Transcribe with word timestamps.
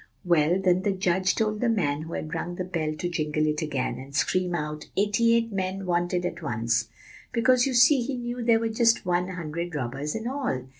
"Well, 0.25 0.59
then 0.59 0.81
the 0.81 0.93
judge 0.93 1.35
told 1.35 1.61
the 1.61 1.69
man 1.69 2.01
who 2.01 2.13
had 2.13 2.33
rung 2.33 2.55
the 2.55 2.63
bell 2.63 2.95
to 2.95 3.07
jingle 3.07 3.45
it 3.45 3.61
again, 3.61 3.99
and 3.99 4.15
scream 4.15 4.55
out 4.55 4.85
'Eighty 4.97 5.35
eight 5.35 5.51
men 5.51 5.85
wanted 5.85 6.25
at 6.25 6.41
once' 6.41 6.89
because, 7.31 7.67
you 7.67 7.75
see, 7.75 8.01
he 8.01 8.17
knew 8.17 8.41
there 8.43 8.59
were 8.59 8.69
just 8.69 9.05
one 9.05 9.27
hundred 9.27 9.75
robbers 9.75 10.15
in 10.15 10.27
all. 10.27 10.67